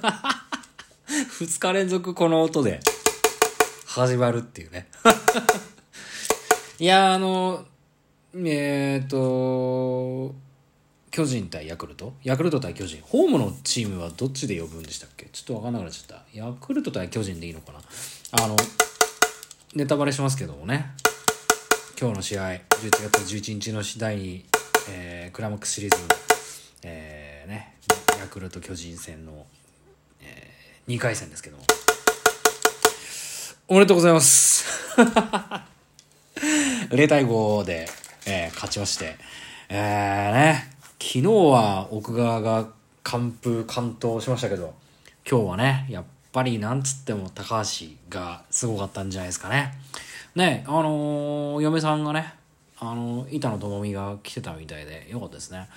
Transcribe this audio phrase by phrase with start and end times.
[1.06, 2.80] 2日連続この音で
[3.86, 4.88] 始まるっていうね。
[6.78, 7.64] いや、あの、
[8.34, 10.34] えっ、ー、と、
[11.10, 12.14] 巨人対ヤクルト？
[12.24, 13.00] ヤクルト対巨人。
[13.02, 15.26] ホームのチームはどっちで呼ぶんでしたっけ？
[15.26, 16.24] ちょっとわかんなくなっちゃった。
[16.32, 17.80] ヤクルト対巨人でいいのかな？
[18.32, 18.56] あの、
[19.74, 20.92] ネタバレしますけどもね。
[22.00, 22.60] 今日の試合、11
[23.08, 24.44] 月11日の第2、
[24.90, 26.02] えー、クラマックスシリーズ、
[26.82, 27.76] えー、ね、
[28.18, 29.46] ヤクルト巨人戦の、
[30.22, 31.64] えー、2回戦ですけども。
[33.66, 34.64] おめでとうございます。
[36.90, 37.88] 0対5で、
[38.26, 39.16] えー、勝ちまして。
[39.68, 42.68] えー、ね、昨日は奥川が
[43.02, 44.74] 完封完投しましたけど、
[45.28, 49.72] 今日はね、やっぱりなんつっても高橋がすごかったんじゃないですかね。
[50.34, 52.34] ね、あのー、嫁さんがね、
[52.78, 55.68] あの、板野友美が来てたみたいでよかったですね。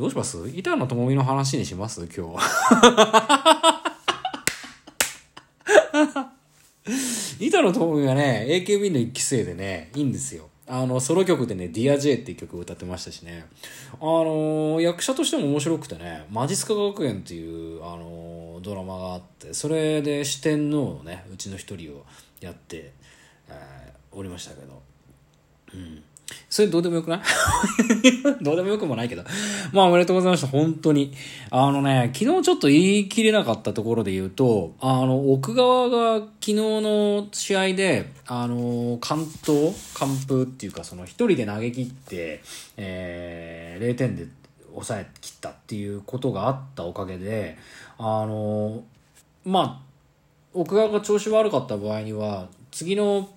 [0.00, 0.48] どうします？
[0.48, 2.00] 板野友美の話にします？
[2.06, 2.40] 今日は。
[7.38, 10.48] 板野友美はね、AKB の一期生でね、いいんですよ。
[10.66, 13.44] あの、ソロ曲でね、 Dear J っていう曲を歌ってましたしね。
[14.00, 22.06] あのー、役者としても面白くてね、マジスカ学園っていう、あのー、ドラマがあって、それで四天王のね、うちの一人を
[22.40, 22.94] やって、
[23.50, 24.80] えー、おりましたけど。
[25.74, 26.02] うん。
[26.48, 27.20] それどうでもよくない？
[28.42, 29.24] どうでもよくもないけど。
[29.72, 30.46] まあおめでとうございました。
[30.48, 31.12] 本当に。
[31.50, 42.42] あのね、昨日ちょっと言い切れなかったところで言うと、あの、奥側が昨日の試合で、あの、関東完封っていうか、その一人で投げ切って、
[42.76, 44.26] えー、0点で
[44.72, 47.56] 抑え切ったっていうことがあったおかげで、
[47.98, 48.82] あの、
[49.44, 49.90] まあ、
[50.52, 53.28] 奥側が調子悪かった場合には、次の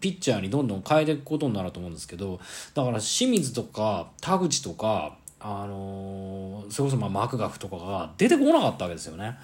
[0.00, 2.40] ピッチャーにどんどん変えていくことになると思うんですけど
[2.74, 9.36] だから清水とか田口とかあのー、それこそまあマクガフとかが出てこなかったわけですよね。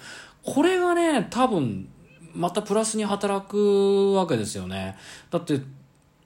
[0.43, 1.87] これがね多分
[2.33, 4.97] またプラスに働くわけですよね。
[5.29, 5.61] だって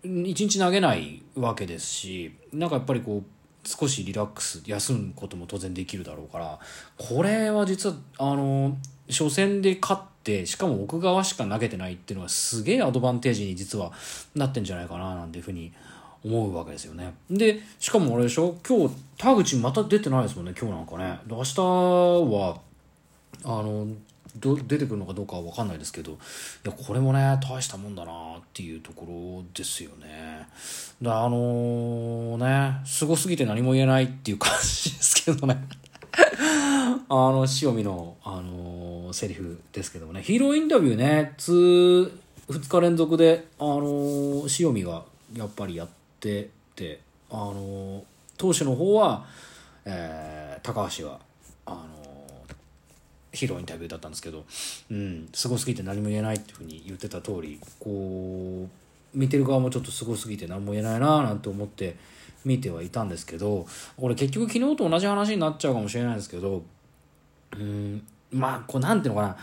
[0.03, 3.36] 1日投げないわけですしなんかやっぱりこう
[3.67, 6.59] 少しリラックス休むことも当然できるだろうから
[6.97, 8.77] これは実はあの
[9.09, 13.91] 初戦で勝ってしかも奥側しか投げてないっていうのはすげえアドバンテージに実は
[14.35, 15.71] なってんじゃないかななんていうふうに
[16.25, 17.13] 思うわけですよね。
[17.29, 21.19] で、しかもあれでしょ今日田口また出てないですもんね、今日なんかね。
[21.27, 22.59] 明日は、
[23.43, 23.87] あの、
[24.39, 26.15] ど出てくるのかどうかは分かんないですけどい
[26.63, 30.47] やこれもね大したもんだなっていうところですよね。
[31.01, 35.57] だあのー、ねすごすぎて何も言えないっていう感じですけどね。
[37.09, 42.11] あの塩見の、あのーセリフですけどもね、ヒーローインタビューね、2、
[42.49, 45.03] 2日連続で、あのー、塩見が
[45.33, 45.87] やっぱりやっ
[46.19, 46.99] てて、
[47.29, 48.03] あのー、
[48.37, 49.25] 投手の方は、
[49.85, 51.19] えー、高橋は、
[53.37, 54.45] ヒーローインタビューだったんですけど、
[54.91, 61.95] うん、すごすぎて何も言えないっていうふうに言ってた通り、こう、見てる側もちょっとすごすぎて何も言えないななんて思って
[62.45, 63.65] 見てはいたんですけど、
[63.95, 66.63] これ結局昨日と同じ話になっちゃうかもしれないですけど、
[67.53, 69.37] うん、まあ、こう、なんていうのかな。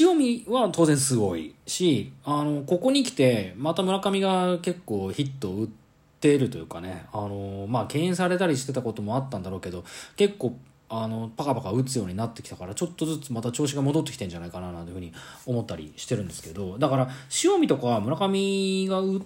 [0.00, 5.68] 塩見は当然すごいし、あの、ここに来て、また村上が結構ヒットを打っ
[6.20, 9.84] てるというかね、あの、まあ、敬遠されたりしてたこともあったんだろうけど、
[10.16, 10.56] 結構、
[10.88, 15.12] あの、パカパカ打つようになってきたから、ちょっとずつまた調子が戻ってきてんじゃないかな、なんていうふうに
[15.46, 17.08] 思ったりしてるんですけど、だから、
[17.44, 19.22] 塩見とか村上が打っ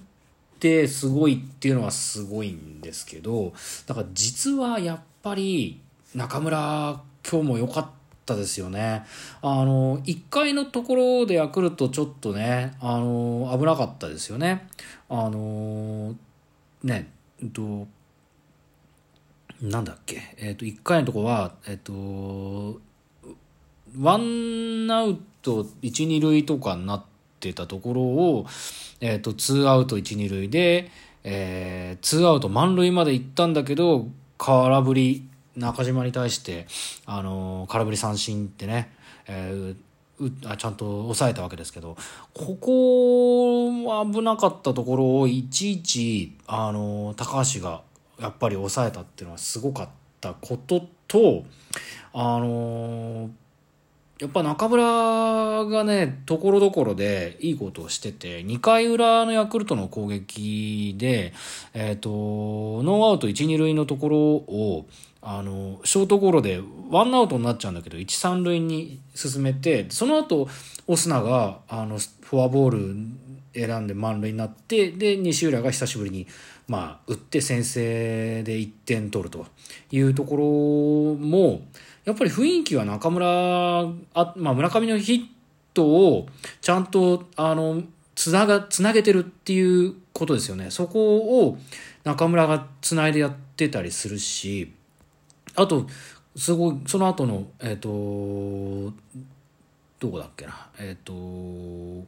[0.59, 3.53] て、すごいっていうのはすごいんですけど、
[3.87, 5.81] だから実はやっぱり、
[6.15, 8.03] 中村、今日も良かった。
[8.37, 9.05] ですよね。
[9.43, 14.69] あの、1回のところでヤクルトちょっとね、あの、危なかったですよね。
[15.09, 16.15] あの、
[16.83, 17.11] ね、
[17.43, 17.89] えっと、
[19.63, 22.81] なんだっけ、えっと、1回のとこは、えっと、
[24.01, 27.05] ワンアウト1、2塁とかになっ
[27.39, 28.47] てたところを、
[29.01, 30.91] えっと、ツーアウト1、2塁で、
[31.23, 36.67] えー、ツーアウト満塁まで行ったんだけど、空振り中島に対して、
[37.07, 38.91] あの空振り三振ってね、
[39.29, 41.97] えー、あちゃんと抑えたわけですけど
[42.35, 47.83] ここは危なかったところをいちいち、あの高橋が
[48.23, 49.89] やっぱり抑えたっていうのはすごかっ
[50.21, 51.45] たことと、
[52.13, 53.31] あの
[54.21, 61.33] やっぱ中村がね、ところどころでいいことをしてて、2回裏のヤクルトの攻撃で、
[61.75, 62.09] えっ、ー、と、
[62.85, 64.87] ノーアウト1、2塁のところを、
[65.23, 66.61] あの、ショートゴロで
[66.91, 70.49] ワンアウトになっちゃうんだけど、1、3塁に進めて、その後、
[70.87, 72.95] オスナが、あの、フォアボール
[73.55, 76.27] 選んで満塁になって、で、西浦が久しぶりに、
[76.69, 79.47] まあ、打って先制で1点取ると
[79.91, 81.63] いうところも、
[82.05, 83.29] やっぱり雰囲気は中村
[84.15, 85.27] あ、まあ、村上のヒッ
[85.75, 86.27] トを
[86.61, 87.83] ちゃんとあの
[88.15, 90.71] つながつなげてるっていうことですよね。
[90.71, 91.59] そこを
[92.05, 94.73] 中村がつないでやってたりするし
[95.55, 95.87] あと
[96.37, 98.95] すごいその後のえっ、ー、と
[100.01, 102.07] どこだっけなえっ、ー、と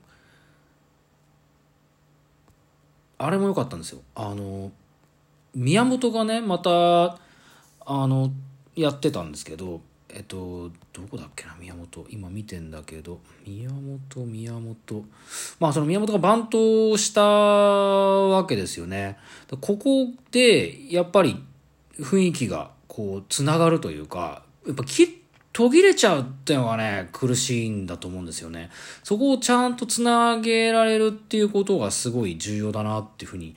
[3.19, 4.00] あれも良かったんですよ。
[4.14, 4.72] あの
[5.55, 6.70] 宮本がねまた
[7.87, 8.32] あの
[8.75, 12.06] やってたんですけどえっとどこだっけな宮本。
[12.08, 13.20] 今見てんだけど。
[13.46, 15.05] 宮本宮本。
[15.58, 19.19] まあその宮本がバントをしたわけですよね。
[19.61, 21.43] ここでやっぱり
[21.99, 25.24] 雰囲気がこうつながるというかやっぱき
[25.55, 28.71] 途切れちゃうっていうのがね苦しいんだと思うんですよね。
[29.05, 33.55] そこをちゃんとつなげられるっていうことがすごい重要だなっていうふうに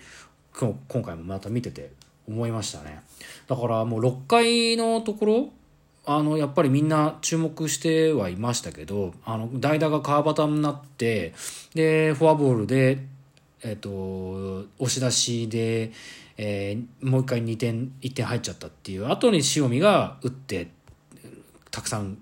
[0.53, 1.91] 今今回もまた見てて
[2.27, 3.01] 思いましたね。
[3.47, 5.49] だからもう6回のところ
[6.05, 11.33] あのやっぱりみんな注目してはいましたけどあの代打が川端になって
[11.73, 12.99] でフォアボールで、
[13.63, 15.91] えーと、押し出しで、
[16.37, 20.69] えー、もう一回2点1点入っちゃったっていう後に塩見が打って
[21.77, 22.17] たくさん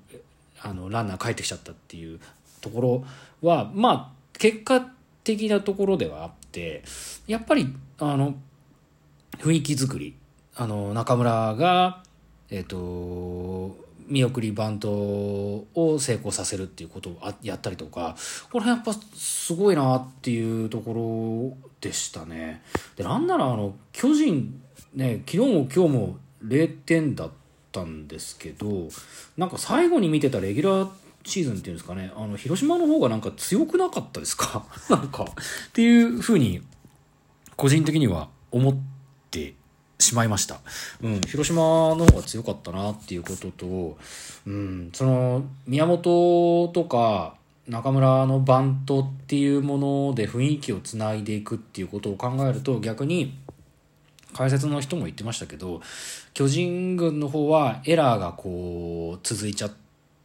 [0.62, 2.20] あのランナー帰ってきちゃったっていう
[2.60, 3.06] ところ
[3.42, 4.82] はまあ結果
[5.24, 6.84] 的なところではあって
[7.26, 8.36] やっぱりあの
[9.38, 10.14] 雰囲気作り
[10.58, 12.04] あの中村が
[12.50, 18.18] えっ、ー、と見送りバントを成功させるっていうことをやったりとか
[18.52, 22.62] これやっぱすごいなっていうところでしたね。
[22.98, 24.62] でなんならあの巨人
[24.94, 27.30] ね昨日も今日も0点だ
[27.82, 28.88] ったんですけど
[29.38, 30.90] なんか最後に見てたレギュラー
[31.26, 34.66] シーズンっていうんですかねあの広島の方がなんか強くなかったですか？
[34.90, 35.28] なんかっ
[35.74, 36.62] ていうふうに
[37.58, 38.76] 個人的には思っ
[39.32, 39.56] て
[40.00, 40.60] しまいました。
[41.02, 43.98] うん、広島の方が強かったなっていうことと、
[44.46, 47.36] うん、その宮本とか
[47.68, 49.78] 中村のバントっていうも
[50.10, 53.34] ので雰囲気をつないでいくっていうことを考えると逆に
[54.36, 55.82] 解説の人も言ってましたけど
[56.34, 59.72] 巨人軍の方はエラーがこう続いちゃっ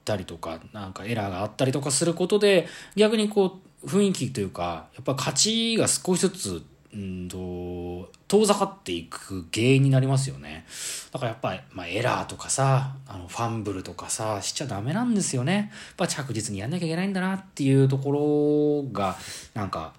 [0.04, 2.66] たりとかなんかエラーがあったりとかすることで
[2.96, 6.62] 逆にこう雰囲気というかやっぱ勝ちが少しずつ
[6.92, 10.66] うんと遠ざかっていく原因になりますよね。
[11.12, 15.54] だからやっぱり、まあ、エラーとかさあのファンブルとかさしちゃダメなんですよね。
[15.54, 15.60] や
[15.92, 19.16] っぱ着実にやんなきゃいけないんだなっていうところが
[19.54, 19.92] なんか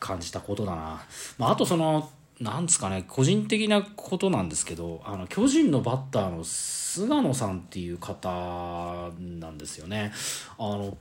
[0.00, 1.02] 感じたことだな、
[1.36, 2.10] まあ、あとその
[2.40, 10.12] なんですかね個人的なことなんですけどあの巨人のバッターの菅野さんっていう方なんですよね。
[10.58, 10.96] あの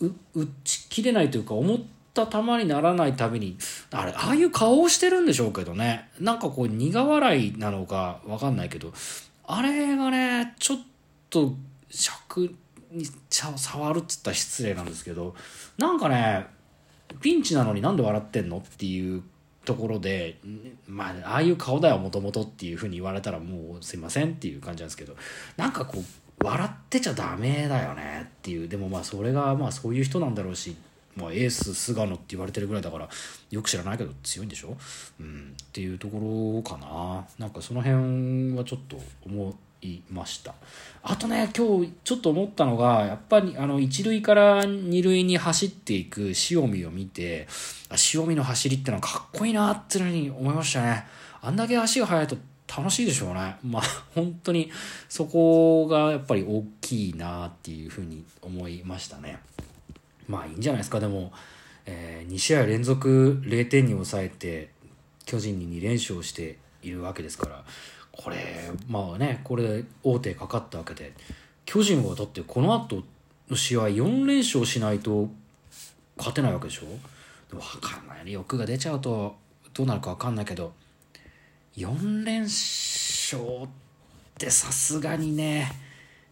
[0.00, 1.78] 打ち切れないというか思っ
[2.12, 3.56] た球にならないたびに
[3.90, 6.08] あれああいう顔をしてるんでしょうけどね。
[6.20, 8.92] なんかこう苦笑いなのか分かんないけど
[9.46, 10.78] あれがねちょっ
[11.30, 11.54] と
[11.90, 12.54] 尺
[12.92, 15.34] に触るっつったら失礼なんですけど
[15.78, 16.46] なんかね
[17.20, 19.22] ピンチなのになんで笑ってんのっていう
[19.64, 20.38] ところで
[20.86, 25.16] まあああいう顔だよもともとっていうふうに言われたらもうすいませんっていう感じなんですけど
[25.56, 28.68] なんかこう笑ってちゃダメだよねっていう。
[28.68, 30.76] でもまあそれがまあそういう人なんだろうし
[31.16, 33.08] まあ、エース菅野って言われてるぐらいだから
[33.50, 34.76] よく知らないけど強いんでしょ、
[35.20, 36.18] うん、っていうとこ
[36.54, 37.24] ろかな。
[37.38, 40.54] なんかその辺はちょっと思いました。
[41.02, 47.46] あとね今日ちょっと思ったのがやっぱりあの一塁から二塁に走っていく塩見を見て
[48.14, 51.06] 塩見の走りってのはかっこいいなっていうふうに思いましたね。
[51.42, 52.36] あんだけ足が速いと
[52.66, 53.56] 楽しいでしょうね。
[53.62, 53.82] まあ
[54.14, 54.70] 本当に
[55.08, 59.38] そこがやっぱり大きいなっていうふうに思いましたね。
[60.26, 61.00] まあいいんじゃないですか。
[61.00, 61.32] でも、
[61.84, 64.70] えー、2試合連続0点に抑えて
[65.26, 67.64] 巨人に2連勝しているわけですから。
[68.16, 68.36] これ
[68.88, 71.12] まあねこれ王手かかったわけで
[71.64, 73.02] 巨人はだってこの後
[73.50, 75.28] の試合4連勝しないと
[76.16, 76.82] 勝てないわけでしょ？
[77.48, 78.30] でも分かんないね。
[78.30, 79.36] 欲が出ちゃうと
[79.72, 80.72] どうなるか分かんないけど
[81.76, 83.68] 4連勝っ
[84.38, 85.72] てさすがにね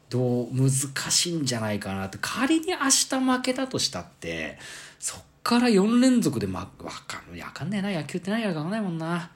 [0.08, 0.70] どう難
[1.10, 2.18] しいんじゃないかなって。
[2.20, 4.58] 仮に明日負けたとしたって
[5.00, 7.40] そっから4連続で、ま、わかんない。
[7.52, 7.90] かんねえな。
[7.90, 9.30] 野球って何やるか分かんないもんな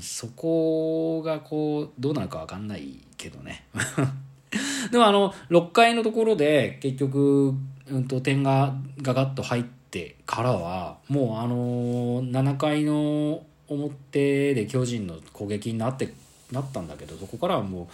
[0.00, 3.64] そこがこうどうなるか分かんないけどね。
[4.90, 7.54] でもあの6回のところで結局、
[7.88, 16.12] うんと、点がガガッと入ってからはもうあの7回の表で巨人の攻撃になって
[16.50, 17.88] なったんだけどそこからはも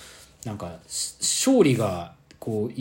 [0.44, 2.80] うなんか勝利がこう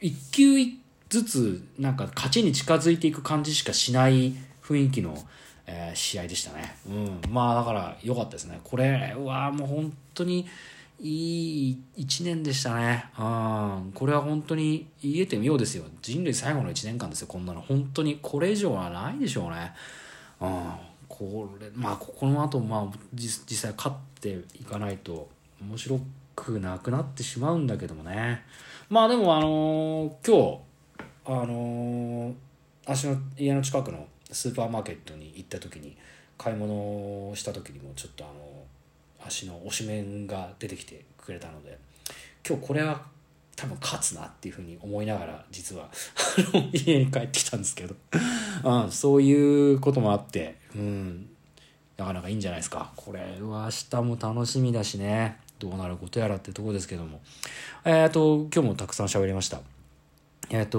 [0.00, 0.72] 一球
[1.10, 4.34] ずつなんか勝ちに近づいていく感じしかしない
[4.64, 5.18] 雰囲気の、
[5.66, 6.76] えー、試合でしたね。
[6.88, 8.60] うん、まあだから良かったですね。
[8.64, 10.46] これはもう本当に
[11.00, 13.06] いい一年でしたね。
[13.18, 13.92] うん。
[13.92, 15.84] これは本当に言えてみようですよ。
[16.00, 17.60] 人類最後の一年間ですよ、こんなの。
[17.60, 19.72] 本当にこれ以上はないでしょうね。
[20.40, 20.72] うん。
[21.08, 25.28] これ、まあ、この後、まあ、実際勝っていかないと
[25.60, 26.00] 面白
[26.36, 28.42] くなくなってしまうんだけどもね。
[28.88, 30.60] まあでも、あのー、今日、
[31.24, 32.34] あのー、
[32.86, 35.96] 足の家の近くのスーパーマーケットに行った時に、
[36.42, 38.64] 買い物をした時にもちょっとあの
[39.24, 41.78] 足の推しメンが出てきてくれたので
[42.46, 43.00] 今日これは
[43.54, 45.88] 多分勝つなっていうふうに思いながら実は
[46.72, 47.94] 家に帰ってきたんですけど。
[48.64, 51.28] うん、そういうこともあって、うん、
[51.96, 52.92] なかなかいいんじゃないですか。
[52.96, 55.38] これは明日も楽しみだしね。
[55.58, 57.20] どうなることやらってとこですけども。
[57.84, 59.60] えっ、ー、と今日もたくさん喋りました。
[60.52, 60.78] えっ、ー、と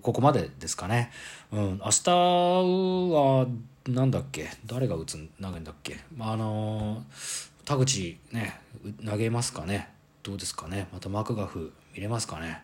[0.00, 1.12] ここまでですかね。
[1.52, 1.80] うん。
[1.84, 3.46] 明日は
[3.86, 4.48] なんだっけ？
[4.64, 7.04] 誰が打つ投げんだっけ、まあ、あの
[7.66, 8.58] 田口ね
[9.04, 9.90] 投げますかね。
[10.22, 10.88] どうですかね？
[10.92, 12.62] またマクガフ見れますかね？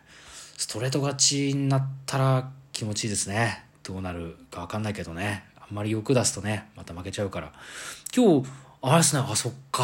[0.57, 3.65] ストレート勝ちになったら気持ちいいですね。
[3.83, 5.45] どうなるか分かんないけどね。
[5.59, 7.53] あんまり欲出すとねまた負けちゃうから。
[8.15, 8.49] 今日
[8.81, 9.83] あれですねあそっか。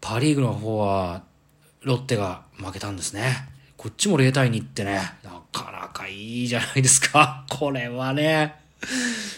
[0.00, 1.24] パ・リーグの方は
[1.82, 3.36] ロッテが負けたんですね。
[3.78, 8.68] こっちも0対2ってねなかなかいいじゃないですか これはね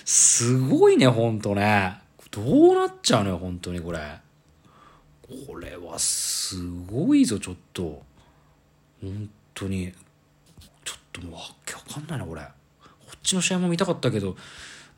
[0.04, 1.99] すごいね、ほんとね。
[2.30, 3.99] どうなっちゃうのよ、本当にこれ。
[5.47, 6.56] これはす
[6.90, 8.02] ごいぞ、ちょっと。
[9.00, 9.92] 本当に。
[10.85, 12.42] ちょっともうわけわかんないな、これ。
[12.42, 14.37] こっちの試合も見たかったけど、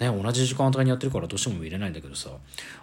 [0.02, 2.30] ね、同じ時間帯にやってるからどうしても見れないんだけどさ。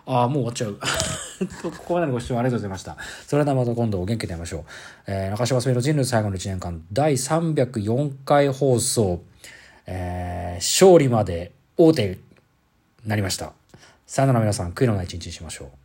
[0.06, 0.80] ああ、もう終わっちゃう。
[1.62, 2.98] ここまでのご視聴ありがとうございました。
[3.28, 4.64] それではまた今度お元気で会いましょう。
[5.08, 9.22] えー、中島すみの人類最後の1年間第304回放送、
[9.86, 12.18] えー、勝利まで王手に
[13.06, 13.54] なりました。
[14.08, 15.79] さよなら皆さん、悔いのない一日にしましょう。